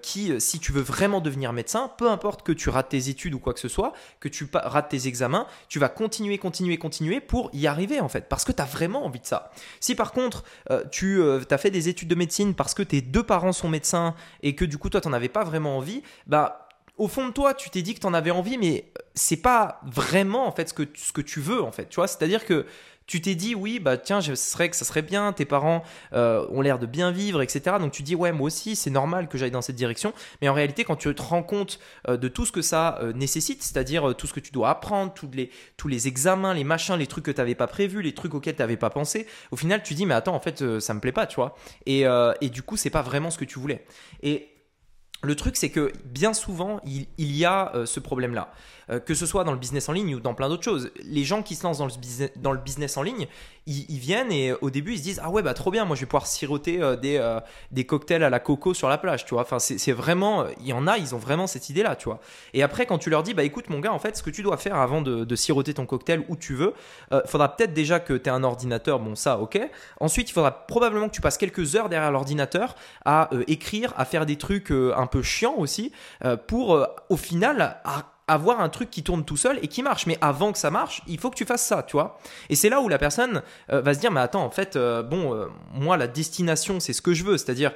qui, 0.00 0.40
si 0.40 0.60
tu 0.60 0.70
veux 0.70 0.80
vraiment 0.80 1.20
devenir 1.20 1.52
médecin, 1.52 1.90
peu 1.98 2.08
importe 2.08 2.44
que 2.44 2.52
tu 2.52 2.68
rates 2.68 2.90
tes 2.90 3.08
études 3.08 3.34
ou 3.34 3.40
quoi 3.40 3.52
que 3.52 3.58
ce 3.58 3.66
soit, 3.66 3.94
que 4.20 4.28
tu 4.28 4.48
rates 4.54 4.90
tes 4.90 5.08
examens, 5.08 5.48
tu 5.68 5.80
vas 5.80 5.88
continuer, 5.88 6.38
continuer, 6.38 6.78
continuer 6.78 7.20
pour 7.20 7.50
y 7.52 7.66
arriver 7.66 7.98
en 7.98 8.08
fait, 8.08 8.28
parce 8.28 8.44
que 8.44 8.52
tu 8.52 8.62
as 8.62 8.64
vraiment 8.64 9.04
envie 9.04 9.18
de 9.18 9.26
ça. 9.26 9.50
Si 9.80 9.96
par 9.96 10.12
contre, 10.12 10.44
tu 10.92 11.20
as 11.20 11.58
fait 11.58 11.72
des 11.72 11.88
études 11.88 12.06
de 12.06 12.14
médecine 12.14 12.54
parce 12.54 12.74
que 12.74 12.84
tes 12.84 13.00
deux 13.00 13.24
parents 13.24 13.52
sont 13.52 13.68
médecins 13.68 14.14
et 14.40 14.54
que 14.54 14.64
du 14.64 14.78
coup 14.78 14.88
toi, 14.88 15.00
tu 15.00 15.08
n'en 15.08 15.14
avais 15.14 15.28
pas 15.28 15.42
vraiment 15.42 15.76
envie, 15.76 16.04
bah 16.28 16.65
au 16.98 17.08
fond 17.08 17.28
de 17.28 17.32
toi, 17.32 17.54
tu 17.54 17.70
t'es 17.70 17.82
dit 17.82 17.94
que 17.94 18.00
tu 18.00 18.06
en 18.06 18.14
avais 18.14 18.30
envie, 18.30 18.58
mais 18.58 18.90
c'est 19.14 19.36
pas 19.36 19.80
vraiment 19.84 20.46
en 20.46 20.52
fait 20.52 20.68
ce 20.68 20.74
que, 20.74 20.84
ce 20.94 21.12
que 21.12 21.20
tu 21.20 21.40
veux 21.40 21.62
en 21.62 21.72
fait. 21.72 21.88
Tu 21.88 21.96
vois, 21.96 22.08
c'est-à-dire 22.08 22.44
que 22.44 22.66
tu 23.06 23.20
t'es 23.20 23.34
dit 23.34 23.54
oui 23.54 23.78
bah 23.78 23.96
tiens 23.96 24.20
je 24.20 24.34
serais 24.34 24.68
que 24.68 24.76
ça 24.76 24.84
serait 24.84 25.02
bien 25.02 25.32
tes 25.32 25.44
parents 25.44 25.82
euh, 26.12 26.44
ont 26.50 26.60
l'air 26.60 26.78
de 26.78 26.86
bien 26.86 27.12
vivre 27.12 27.40
etc 27.40 27.76
donc 27.78 27.92
tu 27.92 28.02
dis 28.02 28.16
ouais 28.16 28.32
moi 28.32 28.46
aussi 28.46 28.74
c'est 28.74 28.90
normal 28.90 29.28
que 29.28 29.38
j'aille 29.38 29.52
dans 29.52 29.62
cette 29.62 29.76
direction. 29.76 30.12
Mais 30.42 30.48
en 30.48 30.54
réalité 30.54 30.84
quand 30.84 30.96
tu 30.96 31.14
te 31.14 31.22
rends 31.22 31.42
compte 31.42 31.78
euh, 32.08 32.16
de 32.16 32.26
tout 32.28 32.44
ce 32.44 32.52
que 32.52 32.62
ça 32.62 32.98
euh, 33.00 33.12
nécessite 33.12 33.62
c'est-à-dire 33.62 34.14
tout 34.16 34.26
ce 34.26 34.32
que 34.32 34.40
tu 34.40 34.50
dois 34.50 34.70
apprendre 34.70 35.14
tous 35.14 35.30
les 35.32 35.50
tous 35.76 35.88
les 35.88 36.08
examens 36.08 36.52
les 36.52 36.64
machins 36.64 36.96
les 36.96 37.06
trucs 37.06 37.24
que 37.24 37.30
tu 37.30 37.38
n'avais 37.38 37.54
pas 37.54 37.68
prévus 37.68 38.02
les 38.02 38.12
trucs 38.12 38.34
auxquels 38.34 38.56
tu 38.56 38.62
n'avais 38.62 38.76
pas 38.76 38.90
pensé 38.90 39.26
au 39.52 39.56
final 39.56 39.82
tu 39.84 39.94
dis 39.94 40.04
mais 40.04 40.14
attends 40.14 40.34
en 40.34 40.40
fait 40.40 40.80
ça 40.80 40.92
me 40.92 41.00
plaît 41.00 41.12
pas 41.12 41.26
tu 41.26 41.36
vois? 41.36 41.56
Et, 41.86 42.04
et 42.40 42.50
du 42.50 42.62
coup 42.62 42.76
c'est 42.76 42.90
pas 42.90 43.02
vraiment 43.02 43.30
ce 43.30 43.38
que 43.38 43.44
tu 43.44 43.58
voulais. 43.58 43.84
Et 44.22 44.55
le 45.22 45.34
truc, 45.34 45.56
c'est 45.56 45.70
que 45.70 45.92
bien 46.04 46.34
souvent, 46.34 46.80
il, 46.84 47.06
y 47.18 47.44
a 47.44 47.74
euh, 47.74 47.86
ce 47.86 48.00
problème-là. 48.00 48.52
Euh, 48.88 49.00
que 49.00 49.14
ce 49.14 49.26
soit 49.26 49.42
dans 49.44 49.52
le 49.52 49.58
business 49.58 49.88
en 49.88 49.92
ligne 49.92 50.14
ou 50.14 50.20
dans 50.20 50.34
plein 50.34 50.48
d'autres 50.48 50.62
choses. 50.62 50.90
Les 51.02 51.24
gens 51.24 51.42
qui 51.42 51.56
se 51.56 51.64
lancent 51.64 51.78
dans 51.78 51.86
le 51.86 52.00
business, 52.00 52.30
dans 52.36 52.52
le 52.52 52.58
business 52.58 52.96
en 52.96 53.02
ligne, 53.02 53.26
ils, 53.66 53.98
viennent 53.98 54.30
et 54.30 54.52
au 54.60 54.70
début, 54.70 54.92
ils 54.92 54.98
se 54.98 55.02
disent 55.02 55.20
Ah 55.22 55.30
ouais, 55.30 55.42
bah 55.42 55.54
trop 55.54 55.70
bien, 55.70 55.84
moi 55.84 55.96
je 55.96 56.00
vais 56.00 56.06
pouvoir 56.06 56.26
siroter 56.26 56.80
euh, 56.80 56.96
des, 56.96 57.38
des 57.72 57.84
cocktails 57.84 58.22
à 58.22 58.30
la 58.30 58.38
coco 58.38 58.74
sur 58.74 58.88
la 58.88 58.96
plage, 58.96 59.24
tu 59.24 59.34
vois. 59.34 59.42
Enfin, 59.42 59.58
c'est 59.58 59.92
vraiment, 59.92 60.46
il 60.60 60.66
y 60.66 60.72
en 60.72 60.86
a, 60.86 60.98
ils 60.98 61.14
ont 61.14 61.18
vraiment 61.18 61.46
cette 61.46 61.68
idée-là, 61.68 61.96
tu 61.96 62.04
vois. 62.04 62.20
Et 62.54 62.62
après, 62.62 62.86
quand 62.86 62.98
tu 62.98 63.10
leur 63.10 63.22
dis 63.22 63.34
Bah 63.34 63.42
écoute, 63.42 63.68
mon 63.68 63.80
gars, 63.80 63.92
en 63.92 63.98
fait, 63.98 64.16
ce 64.16 64.22
que 64.22 64.30
tu 64.30 64.42
dois 64.42 64.56
faire 64.56 64.76
avant 64.76 65.02
de, 65.02 65.36
siroter 65.36 65.74
ton 65.74 65.84
cocktail 65.84 66.24
où 66.28 66.36
tu 66.36 66.54
veux, 66.54 66.74
faudra 67.26 67.54
peut-être 67.56 67.74
déjà 67.74 68.00
que 68.00 68.14
tu 68.14 68.28
aies 68.28 68.32
un 68.32 68.44
ordinateur, 68.44 69.00
bon, 69.00 69.14
ça, 69.14 69.38
ok. 69.38 69.60
Ensuite, 70.00 70.30
il 70.30 70.32
faudra 70.32 70.66
probablement 70.66 71.08
que 71.08 71.14
tu 71.14 71.20
passes 71.20 71.38
quelques 71.38 71.76
heures 71.76 71.88
derrière 71.88 72.12
l'ordinateur 72.12 72.74
à 73.04 73.30
écrire, 73.48 73.92
à 73.96 74.04
faire 74.04 74.26
des 74.26 74.36
trucs 74.36 74.70
un 74.70 75.06
peu 75.06 75.22
chiants 75.22 75.56
aussi, 75.58 75.92
pour 76.46 76.86
au 77.08 77.16
final, 77.16 77.80
à 77.84 78.15
avoir 78.28 78.60
un 78.60 78.68
truc 78.68 78.90
qui 78.90 79.02
tourne 79.02 79.24
tout 79.24 79.36
seul 79.36 79.58
et 79.62 79.68
qui 79.68 79.82
marche. 79.82 80.06
Mais 80.06 80.18
avant 80.20 80.52
que 80.52 80.58
ça 80.58 80.70
marche, 80.70 81.02
il 81.06 81.18
faut 81.18 81.30
que 81.30 81.36
tu 81.36 81.44
fasses 81.44 81.64
ça, 81.64 81.82
tu 81.82 81.92
vois. 81.92 82.18
Et 82.48 82.56
c'est 82.56 82.68
là 82.68 82.80
où 82.80 82.88
la 82.88 82.98
personne 82.98 83.42
euh, 83.70 83.80
va 83.80 83.94
se 83.94 84.00
dire, 84.00 84.10
mais 84.10 84.20
attends, 84.20 84.44
en 84.44 84.50
fait, 84.50 84.76
euh, 84.76 85.02
bon, 85.02 85.34
euh, 85.34 85.46
moi, 85.72 85.96
la 85.96 86.06
destination, 86.06 86.80
c'est 86.80 86.92
ce 86.92 87.02
que 87.02 87.14
je 87.14 87.24
veux. 87.24 87.38
C'est-à-dire, 87.38 87.72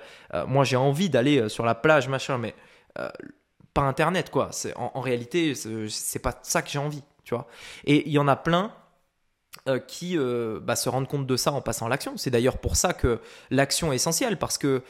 moi, 0.47 0.65
j'ai 0.65 0.77
envie 0.77 1.11
d'aller 1.11 1.49
sur 1.49 1.65
la 1.65 1.75
plage, 1.75 2.09
machin, 2.09 2.39
mais 2.39 2.55
pas 3.75 3.83
Internet, 3.83 4.31
quoi. 4.31 4.51
En, 4.77 4.93
en, 4.95 5.01
réalité, 5.01 5.55
c'est 5.55 6.19
pas 6.19 6.39
ça 6.43 6.63
que 6.63 6.71
j'ai 6.71 6.79
envie, 6.79 7.03
tu 7.25 7.35
vois. 7.35 7.47
Et 7.85 8.07
il 8.09 8.13
y 8.13 8.19
en 8.19 8.29
a 8.29 8.37
plein 8.37 8.73
qui 9.87 10.17
bah, 10.63 10.77
se 10.77 10.89
rendent 10.89 11.09
compte 11.09 11.27
de 11.27 11.37
ça 11.37 11.53
en 11.53 11.61
passant 11.61 11.87
à 11.87 11.89
l'action. 11.89 12.17
C'est 12.17 12.31
d'ailleurs 12.31 12.59
pour 12.59 12.77
ça 12.77 12.93
que 12.93 13.21
l'action 13.51 13.93
est 13.93 13.97
essentielle, 13.97 14.39
parce 14.39 14.59
que 14.59 14.83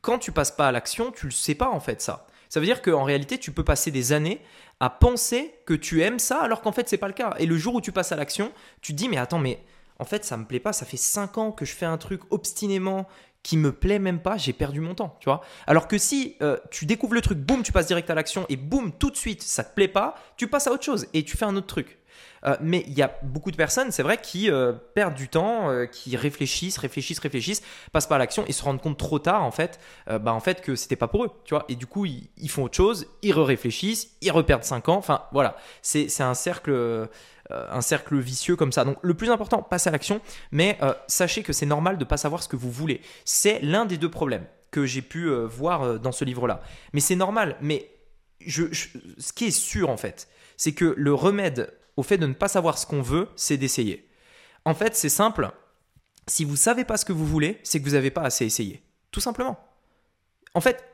quand 0.00 0.18
tu 0.18 0.32
passes 0.32 0.50
pas 0.50 0.68
à 0.68 0.72
l'action, 0.72 1.10
tu 1.12 1.26
le 1.26 1.32
sais 1.32 1.54
pas, 1.54 1.68
en 1.68 1.80
fait, 1.80 2.00
ça. 2.00 2.26
Ça 2.48 2.60
veut 2.60 2.66
dire 2.66 2.82
qu'en 2.82 3.04
réalité, 3.04 3.38
tu 3.38 3.52
peux 3.52 3.64
passer 3.64 3.90
des 3.90 4.12
années 4.12 4.40
à 4.80 4.90
penser 4.90 5.54
que 5.66 5.74
tu 5.74 6.02
aimes 6.02 6.18
ça 6.18 6.40
alors 6.40 6.60
qu'en 6.62 6.72
fait, 6.72 6.88
c'est 6.88 6.98
pas 6.98 7.08
le 7.08 7.14
cas. 7.14 7.34
Et 7.38 7.46
le 7.46 7.56
jour 7.56 7.74
où 7.74 7.80
tu 7.80 7.92
passes 7.92 8.12
à 8.12 8.16
l'action, 8.16 8.52
tu 8.80 8.92
te 8.92 8.98
dis, 8.98 9.08
mais 9.08 9.18
attends, 9.18 9.38
mais 9.38 9.60
en 9.98 10.04
fait, 10.04 10.24
ça 10.24 10.36
me 10.36 10.44
plaît 10.44 10.60
pas. 10.60 10.72
Ça 10.72 10.86
fait 10.86 10.96
5 10.96 11.38
ans 11.38 11.52
que 11.52 11.64
je 11.64 11.74
fais 11.74 11.86
un 11.86 11.98
truc 11.98 12.20
obstinément 12.30 13.06
qui 13.42 13.56
me 13.56 13.72
plaît 13.72 13.98
même 13.98 14.20
pas, 14.20 14.36
j'ai 14.36 14.52
perdu 14.52 14.80
mon 14.80 14.94
temps, 14.94 15.16
tu 15.20 15.26
vois. 15.26 15.40
Alors 15.66 15.88
que 15.88 15.96
si 15.96 16.36
euh, 16.42 16.58
tu 16.70 16.86
découvres 16.86 17.14
le 17.14 17.20
truc, 17.20 17.38
boum, 17.38 17.62
tu 17.62 17.72
passes 17.72 17.86
direct 17.86 18.10
à 18.10 18.14
l'action 18.14 18.44
et 18.48 18.56
boum, 18.56 18.92
tout 18.92 19.10
de 19.10 19.16
suite, 19.16 19.42
ça 19.42 19.64
te 19.64 19.74
plaît 19.74 19.88
pas, 19.88 20.16
tu 20.36 20.48
passes 20.48 20.66
à 20.66 20.72
autre 20.72 20.84
chose 20.84 21.06
et 21.14 21.24
tu 21.24 21.36
fais 21.36 21.44
un 21.44 21.56
autre 21.56 21.66
truc. 21.66 21.97
Euh, 22.44 22.56
mais 22.60 22.84
il 22.86 22.94
y 22.94 23.02
a 23.02 23.12
beaucoup 23.22 23.50
de 23.50 23.56
personnes, 23.56 23.90
c'est 23.90 24.02
vrai, 24.02 24.18
qui 24.18 24.50
euh, 24.50 24.72
perdent 24.94 25.14
du 25.14 25.28
temps, 25.28 25.70
euh, 25.70 25.86
qui 25.86 26.16
réfléchissent, 26.16 26.78
réfléchissent, 26.78 27.18
réfléchissent, 27.18 27.62
passent 27.92 28.06
pas 28.06 28.16
à 28.16 28.18
l'action 28.18 28.44
et 28.46 28.52
se 28.52 28.62
rendent 28.62 28.80
compte 28.80 28.98
trop 28.98 29.18
tard 29.18 29.42
en 29.42 29.50
fait, 29.50 29.80
bah 30.06 30.32
en 30.32 30.40
fait 30.40 30.60
que 30.60 30.74
c'était 30.74 30.96
pas 30.96 31.08
pour 31.08 31.24
eux, 31.24 31.30
tu 31.44 31.54
vois. 31.54 31.64
Et 31.68 31.76
du 31.76 31.86
coup, 31.86 32.06
ils, 32.06 32.50
font 32.50 32.64
autre 32.64 32.76
chose, 32.76 33.06
ils 33.22 33.32
réfléchissent, 33.32 34.16
ils 34.20 34.30
reperdent 34.30 34.64
5 34.64 34.88
ans. 34.88 34.96
Enfin 34.96 35.22
voilà, 35.32 35.56
c'est 35.82 36.20
un 36.20 36.34
cercle 36.34 37.08
un 37.50 37.80
cercle 37.80 38.18
vicieux 38.18 38.56
comme 38.56 38.72
ça. 38.72 38.84
Donc 38.84 38.98
le 39.02 39.14
plus 39.14 39.30
important, 39.30 39.62
passez 39.62 39.88
à 39.88 39.92
l'action, 39.92 40.20
mais 40.52 40.78
sachez 41.06 41.42
que 41.42 41.52
c'est 41.52 41.66
normal 41.66 41.96
de 41.96 42.04
ne 42.04 42.08
pas 42.08 42.16
savoir 42.16 42.42
ce 42.42 42.48
que 42.48 42.56
vous 42.56 42.70
voulez. 42.70 43.00
C'est 43.24 43.60
l'un 43.60 43.84
des 43.84 43.98
deux 43.98 44.10
problèmes. 44.10 44.46
que 44.70 44.84
j'ai 44.84 45.02
pu 45.02 45.30
voir 45.46 45.98
dans 45.98 46.12
ce 46.12 46.24
livre-là. 46.24 46.60
Mais 46.92 47.00
c'est 47.00 47.16
normal. 47.16 47.56
Mais 47.62 47.90
je, 48.44 48.64
ce 49.18 49.32
qui 49.32 49.46
est 49.46 49.50
sûr 49.50 49.90
en 49.90 49.96
fait, 49.96 50.28
c'est 50.56 50.72
que 50.72 50.94
le 50.96 51.14
remède 51.14 51.72
au 51.98 52.04
fait 52.04 52.16
de 52.16 52.26
ne 52.26 52.32
pas 52.32 52.46
savoir 52.46 52.78
ce 52.78 52.86
qu'on 52.86 53.02
veut, 53.02 53.28
c'est 53.34 53.56
d'essayer. 53.56 54.08
En 54.64 54.72
fait, 54.72 54.94
c'est 54.94 55.08
simple. 55.08 55.50
Si 56.28 56.44
vous 56.44 56.54
savez 56.54 56.84
pas 56.84 56.96
ce 56.96 57.04
que 57.04 57.12
vous 57.12 57.26
voulez, 57.26 57.58
c'est 57.64 57.80
que 57.80 57.84
vous 57.84 57.96
n'avez 57.96 58.12
pas 58.12 58.22
assez 58.22 58.46
essayé. 58.46 58.84
Tout 59.10 59.18
simplement. 59.18 59.58
En 60.54 60.60
fait, 60.60 60.84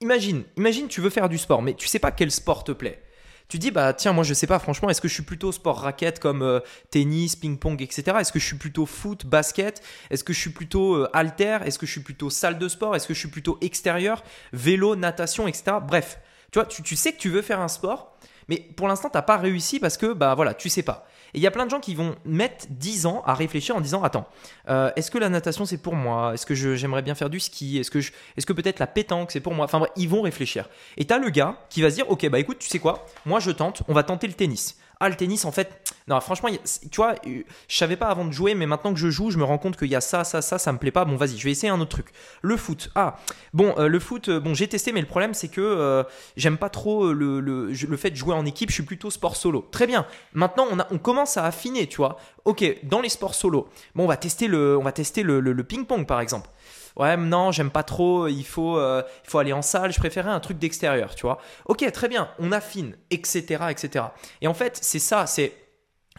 imagine, 0.00 0.42
imagine 0.56 0.88
tu 0.88 1.00
veux 1.00 1.10
faire 1.10 1.28
du 1.28 1.38
sport, 1.38 1.62
mais 1.62 1.74
tu 1.74 1.86
sais 1.86 2.00
pas 2.00 2.10
quel 2.10 2.32
sport 2.32 2.64
te 2.64 2.72
plaît. 2.72 3.00
Tu 3.46 3.60
dis 3.60 3.70
bah 3.70 3.92
tiens 3.92 4.12
moi 4.12 4.24
je 4.24 4.34
sais 4.34 4.48
pas 4.48 4.58
franchement 4.58 4.90
est-ce 4.90 5.00
que 5.00 5.06
je 5.06 5.14
suis 5.14 5.22
plutôt 5.22 5.52
sport 5.52 5.78
raquette 5.78 6.18
comme 6.18 6.42
euh, 6.42 6.58
tennis, 6.90 7.36
ping-pong 7.36 7.80
etc. 7.80 8.16
Est-ce 8.18 8.32
que 8.32 8.40
je 8.40 8.44
suis 8.44 8.58
plutôt 8.58 8.84
foot, 8.84 9.26
basket? 9.26 9.80
Est-ce 10.10 10.24
que 10.24 10.32
je 10.32 10.40
suis 10.40 10.50
plutôt 10.50 10.96
euh, 10.96 11.10
Est-ce 11.14 11.78
que 11.78 11.86
je 11.86 11.92
suis 11.92 12.02
plutôt 12.02 12.30
salle 12.30 12.58
de 12.58 12.66
sport? 12.66 12.96
Est-ce 12.96 13.06
que 13.06 13.14
je 13.14 13.20
suis 13.20 13.30
plutôt 13.30 13.58
extérieur 13.60 14.24
Vélo, 14.52 14.96
natation 14.96 15.46
etc. 15.46 15.76
Bref, 15.86 16.18
tu 16.50 16.58
vois 16.58 16.66
tu 16.66 16.96
sais 16.96 17.12
que 17.12 17.18
tu 17.18 17.30
veux 17.30 17.42
faire 17.42 17.60
un 17.60 17.68
sport, 17.68 18.18
mais 18.48 18.56
pour 18.76 18.88
l'instant 18.88 19.08
t'as 19.10 19.22
pas 19.22 19.36
réussi 19.36 19.80
parce 19.80 19.96
que 19.96 20.12
bah 20.12 20.34
voilà 20.34 20.54
tu 20.54 20.68
sais 20.68 20.82
pas. 20.82 21.06
Et 21.34 21.38
il 21.38 21.42
y 21.42 21.46
a 21.46 21.50
plein 21.50 21.66
de 21.66 21.70
gens 21.70 21.80
qui 21.80 21.94
vont 21.94 22.14
mettre 22.24 22.66
10 22.70 23.06
ans 23.06 23.22
à 23.26 23.34
réfléchir 23.34 23.76
en 23.76 23.80
disant 23.80 24.02
Attends, 24.02 24.26
euh, 24.68 24.90
est-ce 24.96 25.10
que 25.10 25.18
la 25.18 25.28
natation 25.28 25.66
c'est 25.66 25.78
pour 25.78 25.94
moi? 25.94 26.32
Est-ce 26.34 26.46
que 26.46 26.54
j'aimerais 26.54 27.02
bien 27.02 27.14
faire 27.14 27.30
du 27.30 27.40
ski? 27.40 27.78
Est-ce 27.78 27.90
que, 27.90 27.98
est 27.98 28.44
que 28.44 28.52
peut-être 28.52 28.78
la 28.78 28.86
pétanque 28.86 29.30
c'est 29.30 29.40
pour 29.40 29.54
moi? 29.54 29.66
Enfin 29.66 29.78
bref, 29.78 29.90
ils 29.96 30.08
vont 30.08 30.22
réfléchir. 30.22 30.68
Et 30.96 31.06
tu 31.06 31.12
as 31.12 31.18
le 31.18 31.30
gars 31.30 31.58
qui 31.68 31.82
va 31.82 31.90
se 31.90 31.96
dire 31.96 32.10
Ok, 32.10 32.28
bah 32.28 32.38
écoute, 32.38 32.58
tu 32.58 32.68
sais 32.68 32.78
quoi? 32.78 33.06
Moi 33.26 33.40
je 33.40 33.50
tente, 33.50 33.82
on 33.88 33.94
va 33.94 34.02
tenter 34.02 34.26
le 34.26 34.32
tennis. 34.32 34.78
Ah 35.00 35.08
le 35.08 35.14
tennis 35.14 35.44
en 35.44 35.52
fait 35.52 35.87
non 36.08 36.20
franchement 36.20 36.48
tu 36.90 36.96
vois 36.96 37.14
euh, 37.26 37.42
je 37.68 37.76
savais 37.76 37.96
pas 37.96 38.06
avant 38.06 38.24
de 38.24 38.32
jouer 38.32 38.54
mais 38.54 38.66
maintenant 38.66 38.92
que 38.92 38.98
je 38.98 39.10
joue 39.10 39.30
je 39.30 39.38
me 39.38 39.44
rends 39.44 39.58
compte 39.58 39.76
qu'il 39.76 39.88
y 39.88 39.94
a 39.94 40.00
ça 40.00 40.24
ça 40.24 40.40
ça 40.42 40.58
ça 40.58 40.72
me 40.72 40.78
plaît 40.78 40.90
pas. 40.90 41.04
Bon 41.04 41.16
vas-y 41.16 41.36
je 41.36 41.44
vais 41.44 41.50
essayer 41.50 41.70
un 41.70 41.80
autre 41.80 41.90
truc. 41.90 42.08
Le 42.42 42.56
foot. 42.56 42.90
Ah 42.94 43.16
bon 43.52 43.74
euh, 43.78 43.88
le 43.88 44.00
foot 44.00 44.28
euh, 44.28 44.40
bon 44.40 44.54
j'ai 44.54 44.68
testé 44.68 44.92
mais 44.92 45.00
le 45.00 45.06
problème 45.06 45.34
c'est 45.34 45.48
que 45.48 46.04
j'aime 46.36 46.56
pas 46.56 46.70
trop 46.70 47.12
le, 47.12 47.40
le, 47.40 47.70
le, 47.70 47.96
fait 47.96 48.10
de 48.10 48.16
jouer 48.16 48.34
en 48.34 48.46
équipe 48.46 48.70
je 48.70 48.74
suis 48.74 48.82
plutôt 48.82 49.10
sport 49.10 49.36
solo. 49.36 49.66
Très 49.70 49.86
bien. 49.86 50.06
Maintenant 50.32 50.66
on, 50.70 50.78
a, 50.78 50.86
on 50.90 50.98
commence 50.98 51.36
à 51.36 51.44
affiner 51.44 51.86
tu 51.86 51.98
vois. 51.98 52.18
Ok 52.44 52.64
dans 52.84 53.00
les 53.00 53.08
sports 53.08 53.34
solo. 53.34 53.68
Bon 53.94 54.04
on 54.04 54.08
va 54.08 54.16
tester 54.16 54.48
le 54.48 54.78
on 54.78 54.82
va 54.82 54.92
tester 54.92 55.22
le, 55.22 55.40
le 55.40 55.64
ping 55.64 55.84
pong 55.84 56.06
par 56.06 56.20
exemple. 56.20 56.48
Ouais 56.96 57.16
non 57.16 57.52
j'aime 57.52 57.70
pas 57.70 57.82
trop 57.82 58.26
il 58.28 58.44
faut 58.44 58.78
euh, 58.78 59.02
il 59.24 59.30
faut 59.30 59.38
aller 59.38 59.52
en 59.52 59.62
salle. 59.62 59.92
Je 59.92 59.98
préférais 59.98 60.30
un 60.30 60.40
truc 60.40 60.58
d'extérieur 60.58 61.14
tu 61.14 61.22
vois. 61.22 61.38
Ok 61.66 61.90
très 61.92 62.08
bien. 62.08 62.30
On 62.38 62.50
affine 62.52 62.96
etc 63.10 63.64
etc 63.70 64.06
et 64.40 64.48
en 64.48 64.54
fait 64.54 64.78
c'est 64.80 64.98
ça 64.98 65.26
c'est 65.26 65.52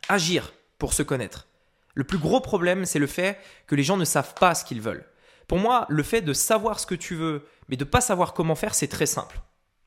agir 0.10 0.54
pour 0.78 0.94
se 0.94 1.04
connaître 1.04 1.48
le 1.96 2.04
plus 2.04 2.18
gros 2.18 2.42
problème 2.42 2.86
c'est 2.86 3.00
le 3.00 3.08
fait 3.08 3.40
que 3.68 3.76
les 3.76 3.84
gens 3.84 3.98
ne 3.98 4.06
savent 4.06 4.34
pas 4.34 4.56
ce 4.56 4.66
qu'ils 4.66 4.82
veulent 4.82 5.06
pour 5.48 5.60
moi 5.60 5.86
le 5.90 6.04
fait 6.04 6.22
de 6.22 6.34
savoir 6.34 6.80
ce 6.80 6.86
que 6.86 6.96
tu 6.96 7.16
veux 7.16 7.46
mais 7.68 7.78
de 7.78 7.86
pas 7.86 8.02
savoir 8.02 8.34
comment 8.34 8.56
faire 8.56 8.76
c'est 8.76 8.88
très 8.88 9.06
simple 9.06 9.40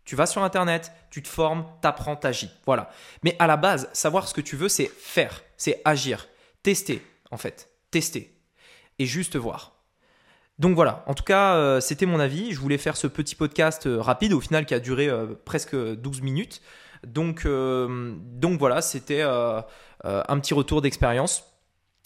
tu 0.05 0.17
vas 0.17 0.27
sur 0.27 0.43
Internet, 0.43 0.93
tu 1.11 1.23
te 1.23 1.29
formes, 1.29 1.65
t'apprends, 1.81 2.17
t'agis. 2.17 2.51
Voilà. 2.67 2.91
Mais 3.23 3.37
à 3.39 3.47
la 3.47 3.57
base, 3.57 3.89
savoir 3.93 4.27
ce 4.27 4.35
que 4.35 4.41
tu 4.41 4.57
veux, 4.57 4.69
c'est 4.69 4.91
faire, 4.99 5.43
c'est 5.57 5.81
agir, 5.85 6.29
tester, 6.63 7.07
en 7.31 7.37
fait. 7.37 7.71
Tester. 7.91 8.37
Et 8.99 9.07
juste 9.07 9.37
voir. 9.37 9.77
Donc 10.59 10.75
voilà, 10.75 11.05
en 11.07 11.15
tout 11.15 11.25
cas, 11.25 11.55
euh, 11.55 11.81
c'était 11.81 12.07
mon 12.07 12.21
avis. 12.21 12.53
Je 12.53 12.61
voulais 12.61 12.79
faire 12.79 12.97
ce 12.97 13.07
petit 13.07 13.35
podcast 13.35 13.87
euh, 13.87 14.01
rapide, 14.01 14.33
au 14.33 14.41
final, 14.41 14.67
qui 14.67 14.75
a 14.75 14.81
duré 14.81 15.09
euh, 15.09 15.27
presque 15.45 15.77
12 15.77 16.21
minutes. 16.23 16.63
Donc, 17.07 17.49
donc 17.49 18.61
voilà, 18.61 18.81
c'était 18.81 19.25
un 20.05 20.41
petit 20.41 20.55
retour 20.55 20.83
d'expérience. 20.83 21.45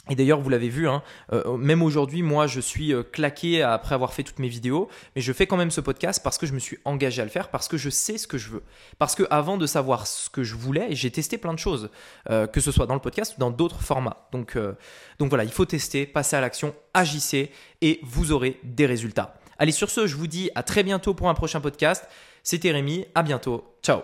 Et 0.09 0.15
d'ailleurs, 0.15 0.41
vous 0.41 0.49
l'avez 0.49 0.69
vu, 0.69 0.89
hein, 0.89 1.03
euh, 1.33 1.57
même 1.57 1.83
aujourd'hui, 1.83 2.23
moi, 2.23 2.47
je 2.47 2.61
suis 2.61 2.95
euh, 2.95 3.03
claqué 3.03 3.63
après 3.63 3.95
avoir 3.95 4.13
fait 4.13 4.23
toutes 4.23 4.39
mes 4.39 4.49
vidéos, 4.49 4.89
mais 5.17 5.23
je 5.23 5.33
fais 5.33 5.49
quand 5.49 5.57
même 5.57 5.73
ce 5.73 5.81
podcast 5.81 6.21
parce 6.23 6.39
que 6.39 6.47
je 6.47 6.53
me 6.53 6.61
suis 6.61 6.79
engagé 6.85 7.23
à 7.23 7.25
le 7.25 7.31
faire, 7.31 7.49
parce 7.49 7.67
que 7.67 7.77
je 7.77 7.91
sais 7.91 8.17
ce 8.17 8.29
que 8.29 8.39
je 8.39 8.51
veux. 8.51 8.63
Parce 8.99 9.17
que 9.17 9.25
avant 9.31 9.57
de 9.57 9.67
savoir 9.67 10.07
ce 10.07 10.31
que 10.31 10.45
je 10.45 10.55
voulais, 10.55 10.89
j'ai 10.91 11.11
testé 11.11 11.39
plein 11.39 11.53
de 11.53 11.59
choses, 11.59 11.91
euh, 12.31 12.47
que 12.47 12.61
ce 12.61 12.71
soit 12.71 12.87
dans 12.87 12.95
le 12.95 13.01
podcast 13.01 13.35
ou 13.37 13.41
dans 13.41 13.51
d'autres 13.51 13.81
formats. 13.81 14.29
Donc, 14.31 14.57
donc 15.19 15.29
voilà, 15.29 15.45
il 15.45 15.51
faut 15.51 15.65
tester, 15.65 16.07
passer 16.07 16.37
à 16.37 16.41
l'action, 16.41 16.75
agissez 16.95 17.51
et 17.81 17.99
vous 18.05 18.31
aurez 18.31 18.61
des 18.63 18.87
résultats. 18.87 19.35
Allez, 19.59 19.73
sur 19.73 19.91
ce, 19.91 20.07
je 20.07 20.17
vous 20.17 20.27
dis 20.27 20.51
à 20.55 20.63
très 20.63 20.85
bientôt 20.85 21.15
pour 21.15 21.29
un 21.29 21.35
prochain 21.35 21.61
podcast. 21.61 22.07
C'était 22.43 22.71
Rémi, 22.71 23.07
à 23.15 23.23
bientôt, 23.23 23.77
ciao 23.83 24.03